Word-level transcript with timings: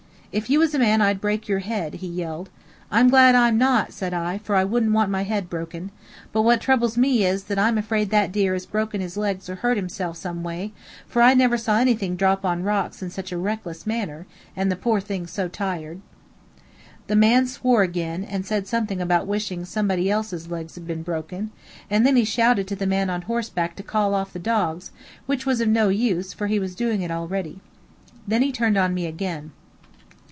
"If 0.33 0.49
you 0.49 0.59
was 0.59 0.73
a 0.73 0.79
man 0.79 1.01
I'd 1.01 1.19
break 1.19 1.49
your 1.49 1.59
head," 1.59 1.95
he 1.95 2.07
yelled. 2.07 2.49
"I'm 2.89 3.09
glad 3.09 3.35
I'm 3.35 3.57
not," 3.57 3.91
said 3.91 4.13
I, 4.13 4.37
"for 4.37 4.55
I 4.55 4.63
wouldn't 4.63 4.93
want 4.93 5.11
my 5.11 5.23
head 5.23 5.49
broken. 5.49 5.91
But 6.31 6.43
what 6.43 6.61
troubles 6.61 6.95
me 6.95 7.25
is, 7.25 7.43
that 7.43 7.59
I'm 7.59 7.77
afraid 7.77 8.11
that 8.11 8.31
deer 8.31 8.53
has 8.53 8.65
broken 8.65 9.01
his 9.01 9.17
legs 9.17 9.49
or 9.49 9.55
hurt 9.55 9.75
himself 9.75 10.15
some 10.15 10.41
way, 10.41 10.71
for 11.05 11.21
I 11.21 11.33
never 11.33 11.57
saw 11.57 11.79
anything 11.79 12.15
drop 12.15 12.45
on 12.45 12.63
rocks 12.63 13.03
in 13.03 13.09
such 13.09 13.33
a 13.33 13.37
reckless 13.37 13.85
manner, 13.85 14.25
and 14.55 14.71
the 14.71 14.77
poor 14.77 15.01
thing 15.01 15.27
so 15.27 15.49
tired." 15.49 15.99
The 17.07 17.17
man 17.17 17.45
swore 17.45 17.83
again, 17.83 18.23
and 18.23 18.45
said 18.45 18.67
something 18.69 19.01
about 19.01 19.27
wishing 19.27 19.65
somebody 19.65 20.09
else's 20.09 20.49
legs 20.49 20.75
had 20.75 20.87
been 20.87 21.03
broken; 21.03 21.51
and 21.89 22.05
then 22.05 22.15
he 22.15 22.23
shouted 22.23 22.69
to 22.69 22.75
the 22.77 22.87
man 22.87 23.09
on 23.09 23.23
horseback 23.23 23.75
to 23.75 23.83
call 23.83 24.13
off 24.13 24.31
the 24.31 24.39
dogs, 24.39 24.91
which 25.25 25.45
was 25.45 25.59
of 25.59 25.67
no 25.67 25.89
use, 25.89 26.31
for 26.31 26.47
he 26.47 26.57
was 26.57 26.73
doing 26.73 27.01
it 27.01 27.11
already. 27.11 27.59
Then 28.25 28.41
he 28.41 28.53
turned 28.53 28.77
on 28.77 28.93
me 28.93 29.05
again. 29.07 29.51